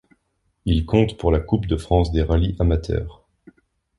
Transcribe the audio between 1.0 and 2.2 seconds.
pour la coupe de France